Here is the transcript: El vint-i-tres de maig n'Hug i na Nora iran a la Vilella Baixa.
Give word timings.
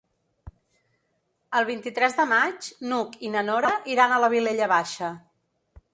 El 1.59 1.67
vint-i-tres 1.67 2.17
de 2.21 2.25
maig 2.31 2.71
n'Hug 2.89 3.21
i 3.29 3.33
na 3.37 3.47
Nora 3.51 3.75
iran 3.97 4.17
a 4.17 4.19
la 4.25 4.35
Vilella 4.37 4.71
Baixa. 4.77 5.15